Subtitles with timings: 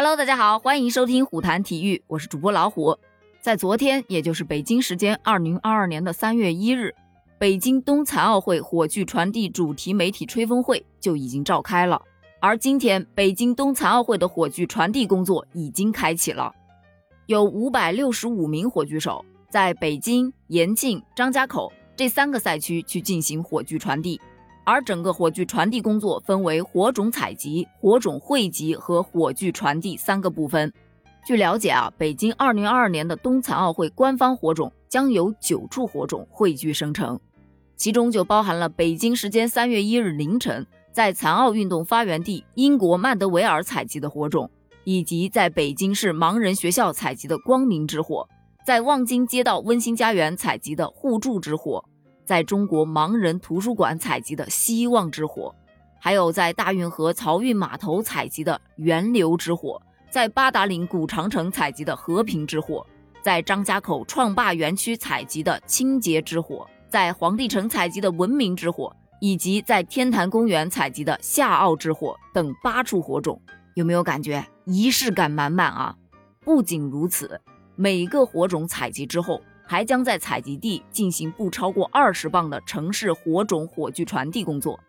[0.00, 2.96] Hello，大家好，欢迎收听虎谈体育，我是主播老虎。
[3.40, 6.94] 在昨天，也就是北京时间二零二二年的三月一日，
[7.36, 12.00] 北京冬残奥会火炬传递主题媒体吹风会就已经召开了。
[12.38, 16.54] 而今天，北京冬残奥会的火炬传递工作已经开启了，
[17.26, 24.20] 有五百六十五名火炬手在北京、延庆、张家口这三个赛区去进行火炬传递。
[24.68, 30.70] 而整个火炬传递工作分为火种采集、火种汇集和火炬传递三个部分。
[31.24, 37.18] 据了解啊，北京二零二二年的冬残奥会官方火种将有九处火种汇聚生成，
[37.76, 44.50] 其中就包含了北京时间三月一日凌晨在残奥运动发源地英国曼德维尔采集的火种，
[44.84, 48.28] 以及在北京市盲人学校采集的光明之火，
[48.66, 51.82] 在望京街道温馨家园采集的互助之火。
[52.28, 55.54] 在中国盲人图书馆采集的希望之火，
[55.98, 62.86] 还有在大运河漕运码头采集的源流之火，在八达岭古长城采集的和平之火，
[63.22, 73.40] 在张家口创坝园区采集的清洁之火，在黄帝城采集的文明之火，以及在天坛公园采集的夏奥之火等八处火种，
[73.72, 75.96] 有没有感觉仪式感满满啊？
[76.44, 77.40] 不仅如此，
[77.74, 79.40] 每个火种采集之后。
[79.70, 84.80] 还将在采集地进行不超过二十磅的城市火种火炬传递工作。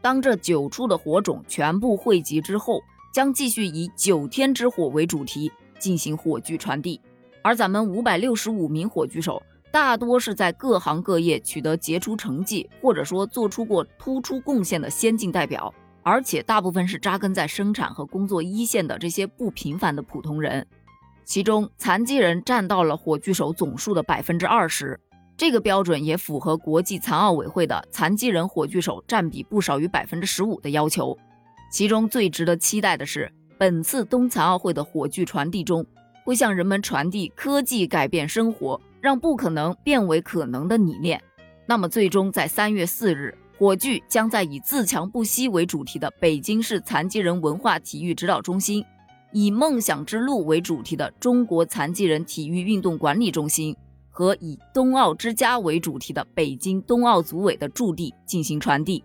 [0.00, 2.80] 当这九处的火种全部汇集之后，
[3.12, 5.50] 将继续以九天之火为主题
[5.80, 7.00] 进行火炬传递。
[7.42, 20.64] 而咱们五百六十五名火炬手，大多是在各行各业取得杰出成绩，或者说做出过突出贡献的先进代表，而且大部分是扎根在生产和工作一线的这些不平凡的普通人。
[21.30, 24.98] 其中，残疾人占到了火炬手总数的百分之二十，
[25.36, 31.16] 这个标准也符合国际残奥委会的残疾人火炬手占比不少于百分之十五的要求。
[31.70, 35.86] 其中最值得期待的是，本次冬残奥会的火炬传递中，
[36.24, 41.22] 会向人们传递科技改变生活，让不可能变为可能的理念。
[41.64, 48.84] 那么，最终在三月四日，火炬将在以自强不息为主题的北京市残疾人文化体育指导中心。
[49.32, 53.76] 以梦想之路为主题的中国残疾人体育运动管理中心
[54.08, 59.02] 和以冬奥之家为主题的北京冬奥组委的驻地进行传递，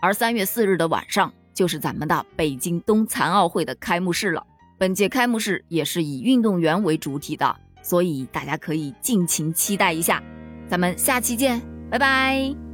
[0.00, 4.44] 而三月四日的晚上就是咱们的北京冬残奥会的开幕式了。
[4.78, 10.22] 本届开幕式也是以运动员为主体的，所以大家可以尽情期待一下。
[10.68, 12.65] 咱们下期见，拜拜。